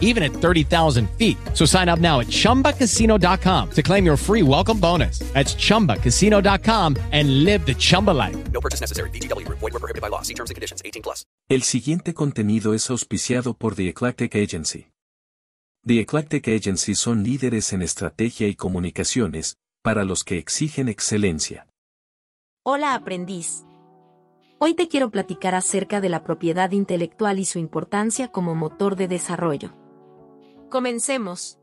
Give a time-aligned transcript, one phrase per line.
[0.00, 1.36] even at 30,000 feet.
[1.52, 5.18] So sign up now at chumbacasino.com to claim your free welcome bonus.
[5.34, 8.36] That's chumbacasino.com and live the Chumba life.
[8.52, 9.10] No purchase necessary.
[9.10, 9.58] VGW Group.
[9.58, 10.22] Void were prohibited by law.
[10.22, 10.80] See terms and conditions.
[10.84, 11.26] 18 plus.
[11.48, 14.86] El siguiente contenido es auspiciado por The Eclectic Agency.
[15.86, 21.66] The Eclectic Agency son líderes en estrategia y comunicaciones, para los que exigen excelencia.
[22.62, 23.66] Hola aprendiz.
[24.58, 29.08] Hoy te quiero platicar acerca de la propiedad intelectual y su importancia como motor de
[29.08, 29.83] desarrollo.
[30.74, 31.60] Comencemos.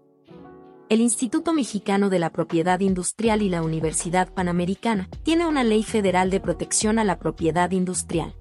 [0.87, 6.29] El Instituto Mexicano de la Propiedad Industrial y la Universidad Panamericana tiene una ley federal
[6.29, 8.33] de protección a la propiedad industrial.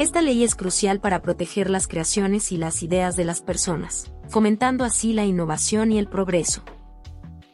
[0.00, 4.82] Esta ley es crucial para proteger las creaciones y las ideas de las personas, fomentando
[4.82, 6.64] así la innovación y el progreso.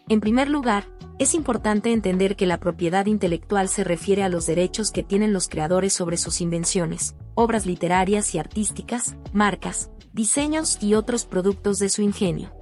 [0.08, 0.86] En primer lugar,
[1.18, 5.50] es importante entender que la propiedad intelectual se refiere a los derechos que tienen los
[5.50, 12.02] creadores sobre sus invenciones, obras literarias y artísticas, marcas, diseños y otros productos de su
[12.02, 12.52] ingenio.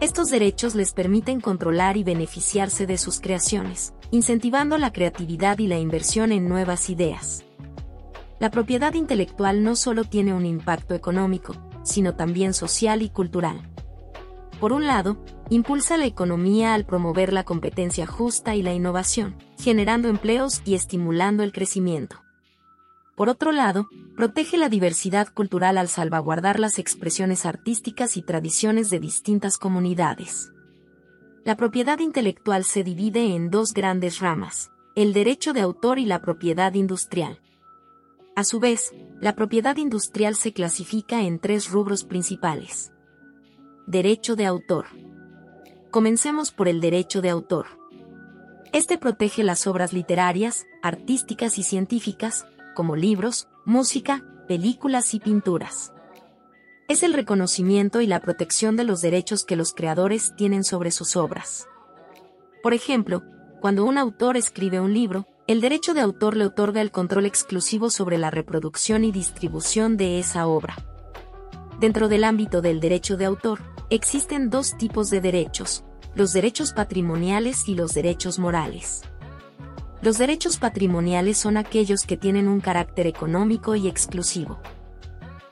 [0.00, 5.78] Estos derechos les permiten controlar y beneficiarse de sus creaciones, incentivando la creatividad y la
[5.78, 7.44] inversión en nuevas ideas.
[8.38, 13.62] La propiedad intelectual no solo tiene un impacto económico, sino también social y cultural.
[14.60, 15.16] Por un lado,
[15.48, 21.42] impulsa la economía al promover la competencia justa y la innovación, generando empleos y estimulando
[21.42, 22.25] el crecimiento.
[23.16, 29.00] Por otro lado, protege la diversidad cultural al salvaguardar las expresiones artísticas y tradiciones de
[29.00, 30.52] distintas comunidades.
[31.42, 36.20] La propiedad intelectual se divide en dos grandes ramas, el derecho de autor y la
[36.20, 37.40] propiedad industrial.
[38.34, 42.92] A su vez, la propiedad industrial se clasifica en tres rubros principales.
[43.86, 44.86] Derecho de autor.
[45.90, 47.66] Comencemos por el derecho de autor.
[48.74, 52.44] Este protege las obras literarias, artísticas y científicas,
[52.76, 55.94] como libros, música, películas y pinturas.
[56.88, 61.16] Es el reconocimiento y la protección de los derechos que los creadores tienen sobre sus
[61.16, 61.66] obras.
[62.62, 63.24] Por ejemplo,
[63.60, 67.88] cuando un autor escribe un libro, el derecho de autor le otorga el control exclusivo
[67.88, 70.76] sobre la reproducción y distribución de esa obra.
[71.80, 75.82] Dentro del ámbito del derecho de autor, existen dos tipos de derechos,
[76.14, 79.02] los derechos patrimoniales y los derechos morales.
[80.06, 84.60] Los derechos patrimoniales son aquellos que tienen un carácter económico y exclusivo.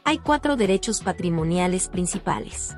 [0.04, 2.76] Hay cuatro derechos patrimoniales principales.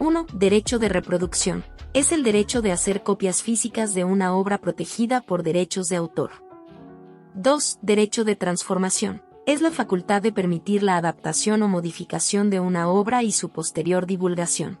[0.00, 0.26] 1.
[0.32, 1.62] Derecho de reproducción
[1.94, 6.32] es el derecho de hacer copias físicas de una obra protegida por derechos de autor.
[7.36, 7.78] 2.
[7.80, 9.22] Derecho de transformación.
[9.46, 14.04] Es la facultad de permitir la adaptación o modificación de una obra y su posterior
[14.06, 14.80] divulgación.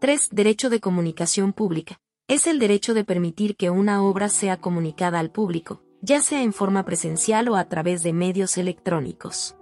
[0.00, 0.28] 3.
[0.32, 1.98] Derecho de comunicación pública.
[2.28, 6.52] Es el derecho de permitir que una obra sea comunicada al público, ya sea en
[6.52, 9.56] forma presencial o a través de medios electrónicos.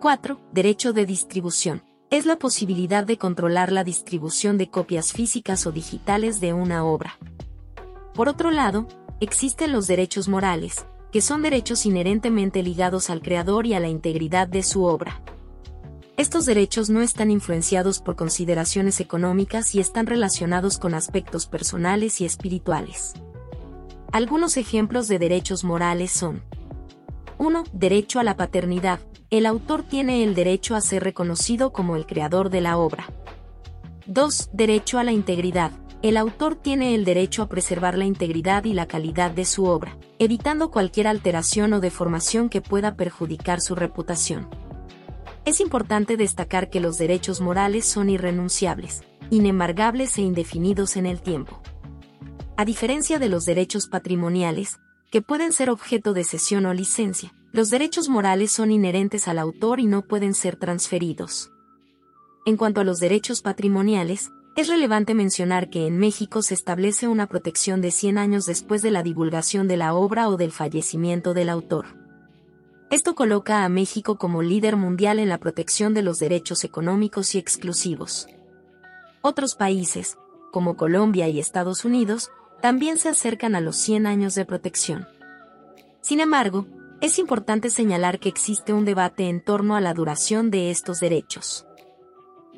[0.00, 0.40] 4.
[0.52, 6.40] Derecho de distribución es la posibilidad de controlar la distribución de copias físicas o digitales
[6.40, 7.16] de una obra.
[8.12, 8.88] Por otro lado,
[9.20, 14.48] existen los derechos morales, que son derechos inherentemente ligados al creador y a la integridad
[14.48, 15.22] de su obra.
[16.18, 22.24] Estos derechos no están influenciados por consideraciones económicas y están relacionados con aspectos personales y
[22.24, 23.12] espirituales.
[24.10, 26.42] Algunos ejemplos de derechos morales son
[27.38, 27.62] 1.
[27.72, 28.98] Derecho a la paternidad,
[29.30, 33.12] el autor tiene el derecho a ser reconocido como el creador de la obra.
[34.06, 34.50] 2.
[34.52, 35.70] Derecho a la integridad.
[36.02, 39.96] El autor tiene el derecho a preservar la integridad y la calidad de su obra,
[40.18, 44.67] evitando cualquier alteración o deformación que pueda perjudicar su reputación.
[45.48, 51.62] Es importante destacar que los derechos morales son irrenunciables, inembargables e indefinidos en el tiempo.
[52.58, 54.78] A diferencia de los derechos patrimoniales,
[55.10, 59.80] que pueden ser objeto de cesión o licencia, los derechos morales son inherentes al autor
[59.80, 61.50] y no pueden ser transferidos.
[62.44, 67.26] En cuanto a los derechos patrimoniales, es relevante mencionar que en México se establece una
[67.26, 71.48] protección de 100 años después de la divulgación de la obra o del fallecimiento del
[71.48, 71.97] autor.
[72.90, 77.38] Esto coloca a México como líder mundial en la protección de los derechos económicos y
[77.38, 78.28] exclusivos.
[79.20, 80.16] Otros países,
[80.52, 82.30] como Colombia y Estados Unidos,
[82.62, 85.06] también se acercan a los 100 años de protección.
[86.00, 86.66] Sin embargo,
[87.02, 91.66] es importante señalar que existe un debate en torno a la duración de estos derechos.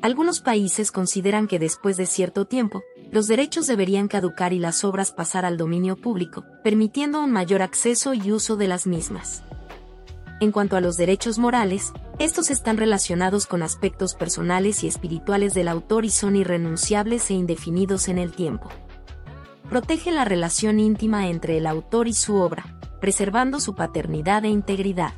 [0.01, 2.81] Algunos países consideran que después de cierto tiempo,
[3.11, 8.13] los derechos deberían caducar y las obras pasar al dominio público, permitiendo un mayor acceso
[8.13, 9.43] y uso de las mismas.
[10.41, 15.67] En cuanto a los derechos morales, estos están relacionados con aspectos personales y espirituales del
[15.67, 18.67] autor y son irrenunciables e indefinidos en el tiempo.
[19.69, 25.13] Protege la relación íntima entre el autor y su obra, preservando su paternidad e integridad.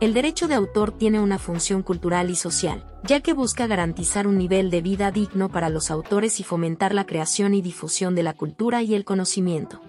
[0.00, 4.38] El derecho de autor tiene una función cultural y social, ya que busca garantizar un
[4.38, 8.34] nivel de vida digno para los autores y fomentar la creación y difusión de la
[8.34, 9.80] cultura y el conocimiento.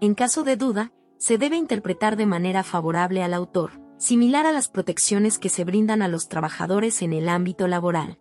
[0.00, 4.68] En caso de duda, se debe interpretar de manera favorable al autor, similar a las
[4.68, 8.18] protecciones que se brindan a los trabajadores en el ámbito laboral.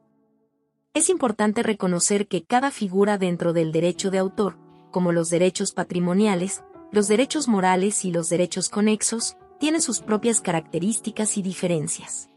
[0.93, 4.57] Es importante reconocer que cada figura dentro del derecho de autor,
[4.91, 6.61] como los derechos patrimoniales,
[6.91, 12.29] los derechos morales y los derechos conexos, tiene sus propias características y diferencias.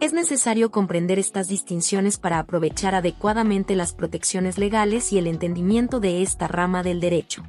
[0.00, 6.22] Es necesario comprender estas distinciones para aprovechar adecuadamente las protecciones legales y el entendimiento de
[6.22, 7.42] esta rama del derecho.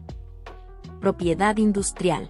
[0.99, 2.29] Propiedad industrial.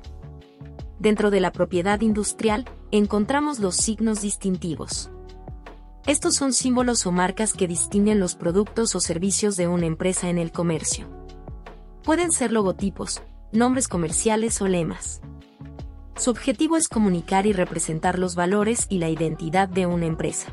[0.99, 5.09] Dentro de la propiedad industrial, encontramos los signos distintivos.
[6.05, 10.37] Estos son símbolos o marcas que distinguen los productos o servicios de una empresa en
[10.37, 11.07] el comercio.
[12.03, 13.21] Pueden ser logotipos,
[13.53, 15.21] nombres comerciales o lemas.
[16.17, 20.47] Su objetivo es comunicar y representar los valores y la identidad de una empresa.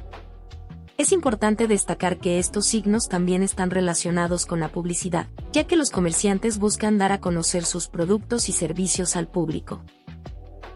[0.96, 5.90] Es importante destacar que estos signos también están relacionados con la publicidad, ya que los
[5.90, 9.82] comerciantes buscan dar a conocer sus productos y servicios al público.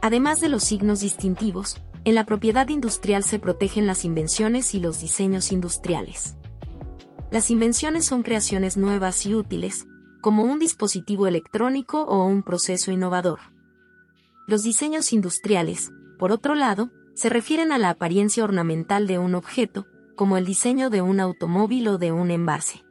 [0.03, 5.01] Además de los signos distintivos, en la propiedad industrial se protegen las invenciones y los
[5.01, 6.37] diseños industriales.
[7.31, 9.87] Las invenciones son creaciones nuevas y útiles,
[10.21, 13.39] como un dispositivo electrónico o un proceso innovador.
[14.49, 19.87] Los diseños industriales, por otro lado, se refieren a la apariencia ornamental de un objeto,
[20.19, 22.85] como el diseño de un automóvil o de un envase.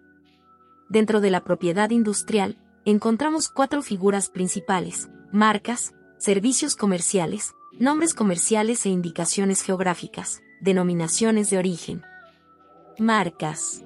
[0.88, 8.90] Dentro de la propiedad industrial, encontramos cuatro figuras principales, marcas, servicios comerciales, nombres comerciales e
[8.90, 12.02] indicaciones geográficas, denominaciones de origen.
[12.98, 13.84] Marcas.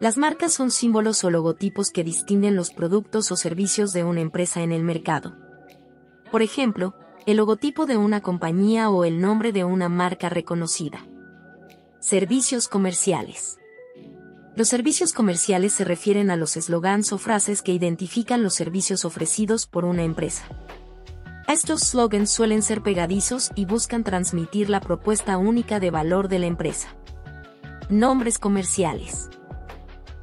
[0.00, 4.62] Las marcas son símbolos o logotipos que distinguen los productos o servicios de una empresa
[4.62, 5.36] en el mercado.
[6.32, 6.96] Por ejemplo,
[7.26, 11.06] el logotipo de una compañía o el nombre de una marca reconocida.
[12.00, 13.58] Servicios comerciales.
[14.56, 19.66] Los servicios comerciales se refieren a los eslogans o frases que identifican los servicios ofrecidos
[19.66, 20.44] por una empresa.
[21.46, 26.46] Estos slogans suelen ser pegadizos y buscan transmitir la propuesta única de valor de la
[26.46, 26.88] empresa.
[27.90, 29.28] Nombres comerciales.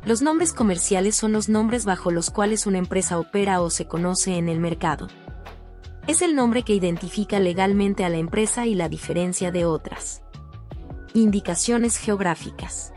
[0.03, 4.38] Los nombres comerciales son los nombres bajo los cuales una empresa opera o se conoce
[4.38, 5.09] en el mercado
[6.07, 10.21] es el nombre que identifica legalmente a la empresa y la diferencia de otras.
[11.18, 12.94] Indicaciones geográficas.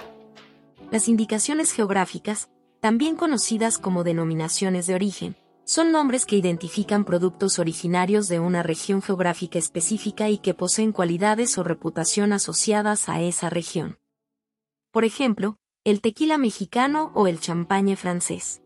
[0.91, 2.51] Las indicaciones geográficas,
[2.81, 9.01] también conocidas como denominaciones de origen, son nombres que identifican productos originarios de una región
[9.01, 13.99] geográfica específica y que poseen cualidades o reputación asociadas a esa región.
[14.91, 18.61] Por ejemplo, el tequila mexicano o el champagne francés.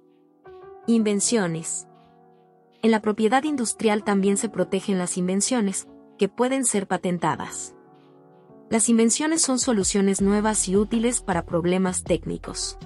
[0.88, 1.86] Invenciones.
[2.82, 5.86] En la propiedad industrial también se protegen las invenciones,
[6.18, 7.73] que pueden ser patentadas.
[8.70, 12.78] Las invenciones son soluciones nuevas y útiles para problemas técnicos.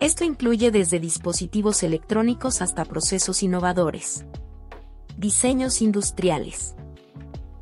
[0.00, 4.24] Esto incluye desde dispositivos electrónicos hasta procesos innovadores.
[5.16, 6.74] Diseños industriales.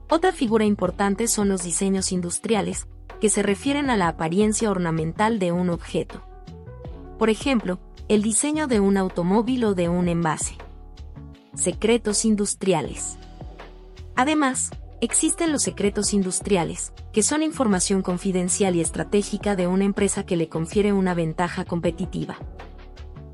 [0.08, 2.86] Otra figura importante son los diseños industriales,
[3.20, 6.22] que se refieren a la apariencia ornamental de un objeto.
[7.18, 7.78] Por ejemplo,
[8.08, 10.56] el diseño de un automóvil o de un envase
[11.54, 13.18] secretos industriales.
[14.16, 20.36] Además, existen los secretos industriales, que son información confidencial y estratégica de una empresa que
[20.36, 22.38] le confiere una ventaja competitiva.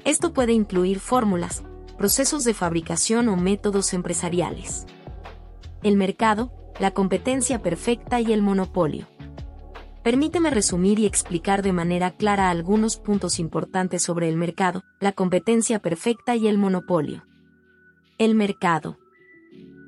[0.04, 1.64] Esto puede incluir fórmulas,
[1.98, 4.86] procesos de fabricación o métodos empresariales.
[5.82, 9.06] El mercado, la competencia perfecta y el monopolio.
[10.04, 15.80] Permíteme resumir y explicar de manera clara algunos puntos importantes sobre el mercado, la competencia
[15.80, 17.24] perfecta y el monopolio.
[18.18, 18.98] El mercado.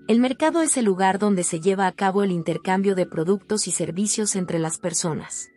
[0.09, 3.73] El mercado es el lugar donde se lleva a cabo el intercambio de productos y
[3.73, 5.51] servicios entre las personas.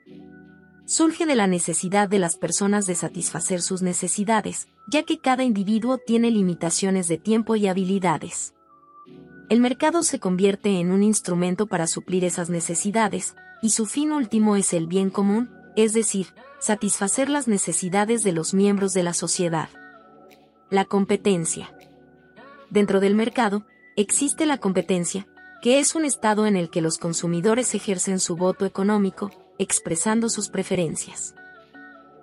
[0.86, 6.00] Surge de la necesidad de las personas de satisfacer sus necesidades, ya que cada individuo
[6.00, 8.54] tiene limitaciones de tiempo y habilidades.
[9.48, 14.58] El mercado se convierte en un instrumento para suplir esas necesidades, y su fin último
[14.58, 16.28] es el bien común, es decir,
[16.60, 19.70] satisfacer las necesidades de los miembros de la sociedad.
[20.70, 21.74] La competencia.
[22.70, 25.28] Dentro del mercado, existe la competencia,
[25.62, 30.50] que es un estado en el que los consumidores ejercen su voto económico, expresando sus
[30.50, 31.36] preferencias.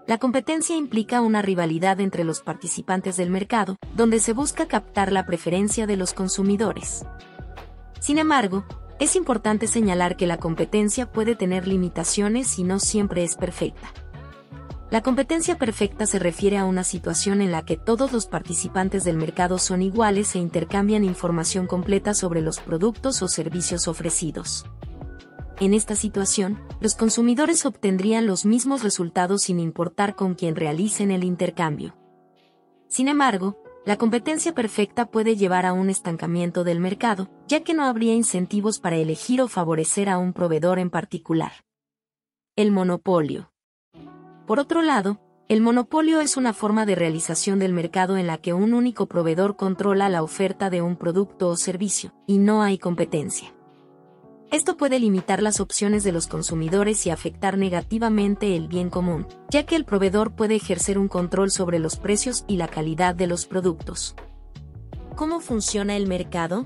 [0.07, 5.27] La competencia implica una rivalidad entre los participantes del mercado, donde se busca captar la
[5.27, 7.05] preferencia de los consumidores.
[8.01, 8.65] Sin embargo,
[9.01, 13.93] Es importante señalar que la competencia puede tener limitaciones y no siempre es perfecta.
[14.91, 19.19] La competencia perfecta se refiere a una situación en la que todos los participantes del
[19.19, 24.65] mercado son iguales e intercambian información completa sobre los productos o servicios ofrecidos.
[25.61, 31.23] En esta situación, los consumidores obtendrían los mismos resultados sin importar con quién realicen el
[31.23, 31.95] intercambio.
[32.89, 37.85] Sin embargo, la competencia perfecta puede llevar a un estancamiento del mercado, ya que no
[37.85, 41.53] habría incentivos para elegir o favorecer a un proveedor en particular.
[42.57, 43.51] El monopolio.
[44.49, 48.55] Por otro lado, el monopolio es una forma de realización del mercado en la que
[48.55, 53.55] un único proveedor controla la oferta de un producto o servicio, y no hay competencia.
[54.51, 59.67] Esto puede limitar las opciones de los consumidores y afectar negativamente el bien común, ya
[59.67, 63.45] que el proveedor puede ejercer un control sobre los precios y la calidad de los
[63.45, 64.17] productos.
[65.15, 66.65] ¿Cómo funciona el mercado?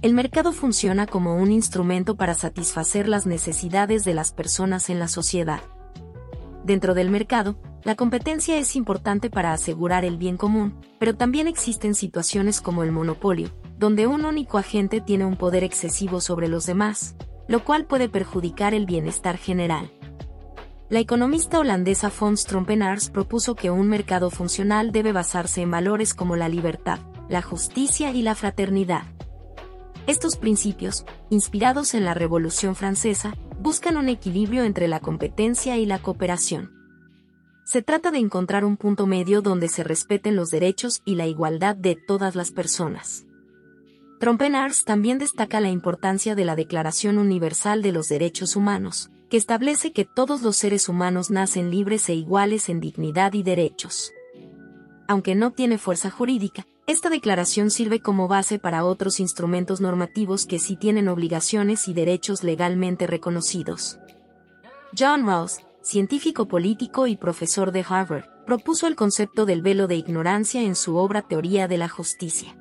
[0.00, 5.08] El mercado funciona como un instrumento para satisfacer las necesidades de las personas en la
[5.08, 5.60] sociedad.
[6.68, 11.94] Dentro del mercado, la competencia es importante para asegurar el bien común, pero también existen
[11.94, 13.48] situaciones como el monopolio,
[13.78, 18.74] donde un único agente tiene un poder excesivo sobre los demás, lo cual puede perjudicar
[18.74, 19.90] el bienestar general.
[20.90, 26.36] La economista holandesa Fons Trompenaars propuso que un mercado funcional debe basarse en valores como
[26.36, 26.98] la libertad,
[27.30, 29.04] la justicia y la fraternidad.
[30.08, 35.98] Estos principios, inspirados en la Revolución Francesa, buscan un equilibrio entre la competencia y la
[35.98, 36.72] cooperación.
[37.66, 41.76] Se trata de encontrar un punto medio donde se respeten los derechos y la igualdad
[41.76, 43.26] de todas las personas.
[44.18, 49.92] Trompenars también destaca la importancia de la Declaración Universal de los Derechos Humanos, que establece
[49.92, 54.10] que todos los seres humanos nacen libres e iguales en dignidad y derechos.
[55.06, 60.58] Aunque no tiene fuerza jurídica, esta declaración sirve como base para otros instrumentos normativos que
[60.58, 63.98] sí tienen obligaciones y derechos legalmente reconocidos.
[64.98, 70.62] John Rawls, científico político y profesor de Harvard, propuso el concepto del velo de ignorancia
[70.62, 72.56] en su obra Teoría de la Justicia.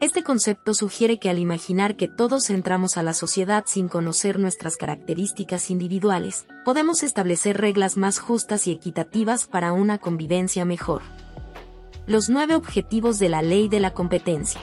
[0.00, 4.78] Este concepto sugiere que al imaginar que todos entramos a la sociedad sin conocer nuestras
[4.78, 11.02] características individuales, podemos establecer reglas más justas y equitativas para una convivencia mejor.
[12.06, 14.60] Los nueve objetivos de la ley de la competencia.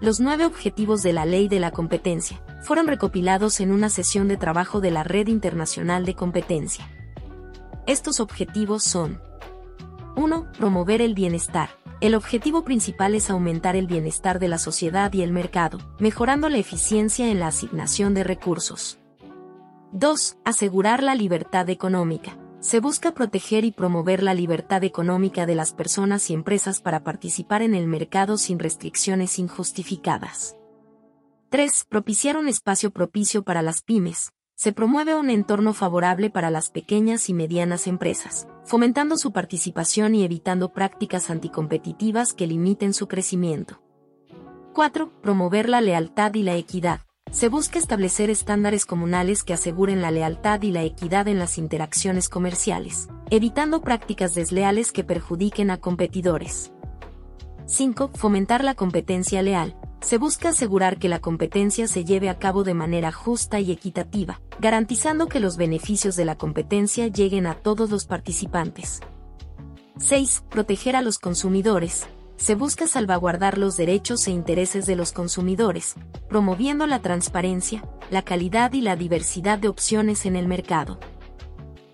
[0.00, 4.36] Los nueve objetivos de la ley de la competencia fueron recopilados en una sesión de
[4.36, 6.90] trabajo de la Red Internacional de Competencia.
[7.86, 9.20] Estos objetivos son
[10.16, 10.50] 1.
[10.58, 11.70] Promover el bienestar.
[12.00, 16.58] El objetivo principal es aumentar el bienestar de la sociedad y el mercado, mejorando la
[16.58, 18.98] eficiencia en la asignación de recursos.
[19.92, 20.38] 2.
[20.44, 26.30] Asegurar la libertad económica se busca proteger y promover la libertad económica de las personas
[26.30, 30.56] y empresas para participar en el mercado sin restricciones injustificadas.
[31.50, 31.86] 3.
[31.88, 34.30] Propiciar un espacio propicio para las pymes.
[34.54, 40.22] Se promueve un entorno favorable para las pequeñas y medianas empresas, fomentando su participación y
[40.22, 43.82] evitando prácticas anticompetitivas que limiten su crecimiento.
[44.72, 45.20] 4.
[45.20, 47.00] Promover la lealtad y la equidad
[47.32, 52.28] se busca establecer estándares comunales que aseguren la lealtad y la equidad en las interacciones
[52.28, 56.72] comerciales, evitando prácticas desleales que perjudiquen a competidores.
[57.64, 58.10] 5.
[58.14, 59.74] Fomentar la competencia leal.
[60.02, 64.42] Se busca asegurar que la competencia se lleve a cabo de manera justa y equitativa,
[64.60, 69.00] garantizando que los beneficios de la competencia lleguen a todos los participantes.
[69.96, 70.44] 6.
[70.50, 72.06] Proteger a los consumidores
[72.42, 75.94] se busca salvaguardar los derechos e intereses de los consumidores,
[76.28, 80.98] promoviendo la transparencia, la calidad y la diversidad de opciones en el mercado.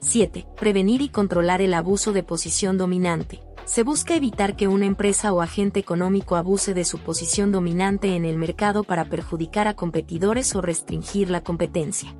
[0.00, 0.46] 7.
[0.56, 3.42] Prevenir y controlar el abuso de posición dominante.
[3.66, 8.24] Se busca evitar que una empresa o agente económico abuse de su posición dominante en
[8.24, 12.14] el mercado para perjudicar a competidores o restringir la competencia.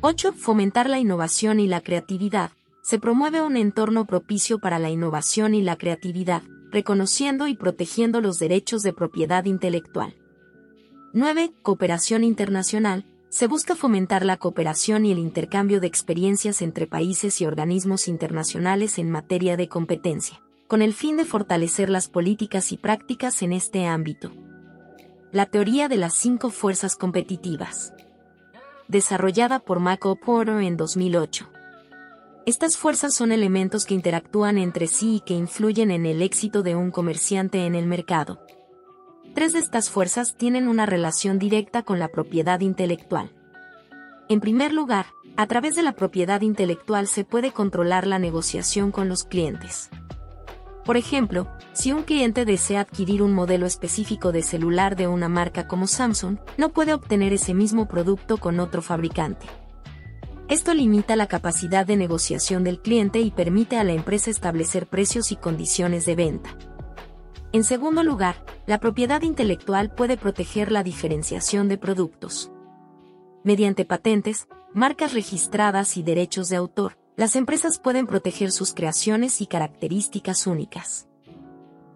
[0.00, 0.32] 8.
[0.32, 2.50] Fomentar la innovación y la creatividad.
[2.82, 8.38] Se promueve un entorno propicio para la innovación y la creatividad, reconociendo y protegiendo los
[8.38, 10.14] derechos de propiedad intelectual.
[11.12, 11.52] 9.
[11.62, 13.06] Cooperación internacional.
[13.30, 18.98] Se busca fomentar la cooperación y el intercambio de experiencias entre países y organismos internacionales
[18.98, 23.86] en materia de competencia, con el fin de fortalecer las políticas y prácticas en este
[23.86, 24.32] ámbito.
[25.32, 27.92] La teoría de las cinco fuerzas competitivas.
[28.86, 31.48] Desarrollada por Mako Porter en 2008.
[32.48, 36.76] Estas fuerzas son elementos que interactúan entre sí y que influyen en el éxito de
[36.76, 38.40] un comerciante en el mercado.
[39.34, 43.30] Tres de estas fuerzas tienen una relación directa con la propiedad intelectual.
[44.30, 49.10] En primer lugar, a través de la propiedad intelectual se puede controlar la negociación con
[49.10, 49.90] los clientes.
[50.86, 55.68] Por ejemplo, si un cliente desea adquirir un modelo específico de celular de una marca
[55.68, 59.46] como Samsung, no puede obtener ese mismo producto con otro fabricante.
[60.48, 65.30] Esto limita la capacidad de negociación del cliente y permite a la empresa establecer precios
[65.30, 66.56] y condiciones de venta.
[67.52, 72.50] En segundo lugar, la propiedad intelectual puede proteger la diferenciación de productos.
[73.44, 79.46] Mediante patentes, marcas registradas y derechos de autor, las empresas pueden proteger sus creaciones y
[79.46, 81.08] características únicas.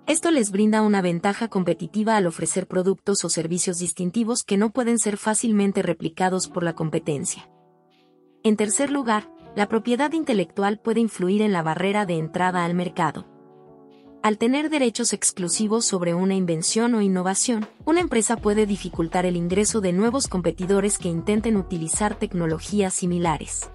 [0.07, 4.99] Esto les brinda una ventaja competitiva al ofrecer productos o servicios distintivos que no pueden
[4.99, 7.49] ser fácilmente replicados por la competencia.
[8.45, 13.25] En tercer lugar, la propiedad intelectual puede influir en la barrera de entrada al mercado.
[14.21, 19.81] Al tener derechos exclusivos sobre una invención o innovación, una empresa puede dificultar el ingreso
[19.81, 23.71] de nuevos competidores que intenten utilizar tecnologías similares.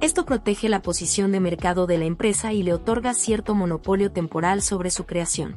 [0.00, 4.62] Esto protege la posición de mercado de la empresa y le otorga cierto monopolio temporal
[4.62, 5.56] sobre su creación.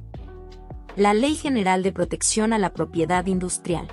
[0.98, 3.88] La Ley General de Protección a la Propiedad Industrial.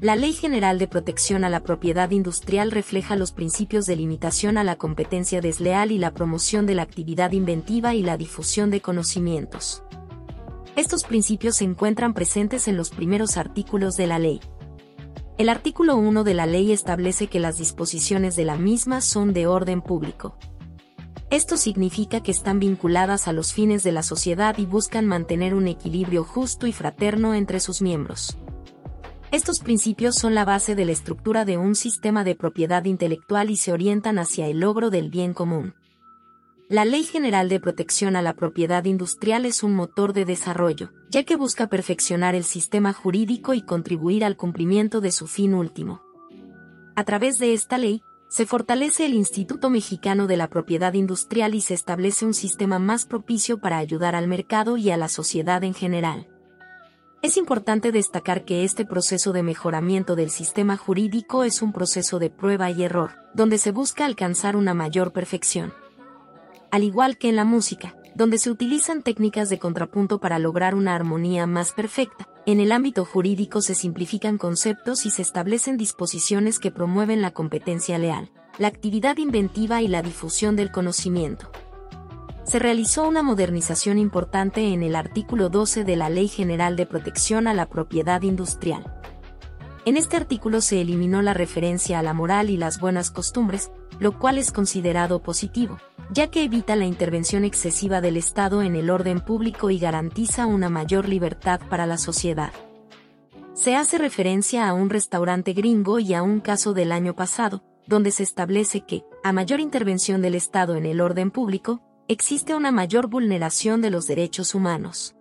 [0.00, 4.64] La Ley General de Protección a la Propiedad Industrial refleja los principios de limitación a
[4.64, 9.84] la competencia desleal y la promoción de la actividad inventiva y la difusión de conocimientos.
[10.74, 14.40] Estos principios se encuentran presentes en los primeros artículos de la ley.
[15.38, 19.46] El artículo 1 de la ley establece que las disposiciones de la misma son de
[19.46, 20.36] orden público.
[21.30, 25.68] Esto significa que están vinculadas a los fines de la sociedad y buscan mantener un
[25.68, 28.36] equilibrio justo y fraterno entre sus miembros.
[29.34, 33.56] Estos principios son la base de la estructura de un sistema de propiedad intelectual y
[33.56, 35.74] se orientan hacia el logro del bien común.
[36.68, 41.24] La Ley General de Protección a la Propiedad Industrial es un motor de desarrollo, ya
[41.24, 46.00] que busca perfeccionar el sistema jurídico y contribuir al cumplimiento de su fin último.
[46.94, 51.60] A través de esta ley, se fortalece el Instituto Mexicano de la Propiedad Industrial y
[51.60, 55.74] se establece un sistema más propicio para ayudar al mercado y a la sociedad en
[55.74, 56.28] general.
[57.24, 62.28] Es importante destacar que este proceso de mejoramiento del sistema jurídico es un proceso de
[62.28, 65.72] prueba y error, donde se busca alcanzar una mayor perfección
[66.74, 70.96] al igual que en la música, donde se utilizan técnicas de contrapunto para lograr una
[70.96, 72.28] armonía más perfecta.
[72.46, 77.96] En el ámbito jurídico se simplifican conceptos y se establecen disposiciones que promueven la competencia
[77.96, 81.48] leal, la actividad inventiva y la difusión del conocimiento.
[82.54, 87.48] Se realizó una modernización importante en el artículo 12 de la Ley General de Protección
[87.48, 88.94] a la Propiedad Industrial.
[89.84, 94.20] En este artículo se eliminó la referencia a la moral y las buenas costumbres, lo
[94.20, 95.78] cual es considerado positivo,
[96.12, 100.70] ya que evita la intervención excesiva del Estado en el orden público y garantiza una
[100.70, 102.52] mayor libertad para la sociedad.
[103.54, 108.12] Se hace referencia a un restaurante gringo y a un caso del año pasado, donde
[108.12, 113.08] se establece que, a mayor intervención del Estado en el orden público, existe una mayor
[113.08, 115.14] vulneración de los derechos humanos.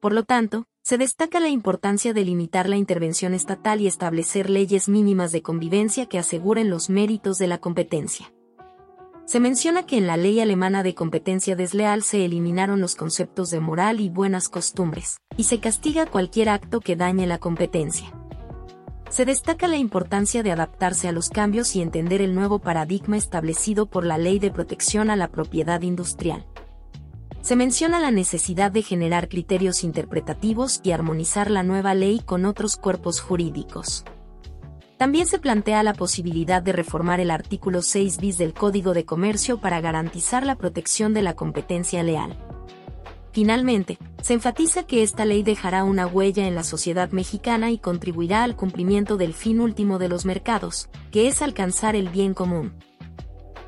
[0.00, 4.88] Por lo tanto, se destaca la importancia de limitar la intervención estatal y establecer leyes
[4.88, 8.32] mínimas de convivencia que aseguren los méritos de la competencia.
[9.24, 13.58] Se menciona que en la ley alemana de competencia desleal se eliminaron los conceptos de
[13.58, 18.12] moral y buenas costumbres, y se castiga cualquier acto que dañe la competencia.
[19.08, 23.86] Se destaca la importancia de adaptarse a los cambios y entender el nuevo paradigma establecido
[23.86, 26.44] por la Ley de Protección a la Propiedad Industrial.
[27.40, 32.76] Se menciona la necesidad de generar criterios interpretativos y armonizar la nueva ley con otros
[32.76, 34.04] cuerpos jurídicos.
[34.98, 39.60] También se plantea la posibilidad de reformar el artículo 6 bis del Código de Comercio
[39.60, 42.36] para garantizar la protección de la competencia leal.
[43.30, 48.42] Finalmente, se enfatiza que esta ley dejará una huella en la sociedad mexicana y contribuirá
[48.42, 52.72] al cumplimiento del fin último de los mercados, que es alcanzar el bien común.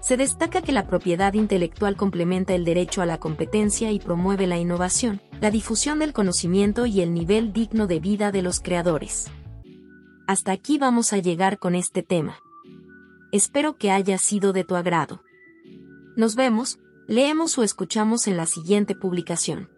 [0.00, 4.58] Se destaca que la propiedad intelectual complementa el derecho a la competencia y promueve la
[4.58, 9.30] innovación, la difusión del conocimiento y el nivel digno de vida de los creadores.
[10.26, 12.36] Hasta aquí vamos a llegar con este tema.
[13.30, 15.22] Espero que haya sido de tu agrado.
[16.16, 19.77] Nos vemos, leemos o escuchamos en la siguiente publicación.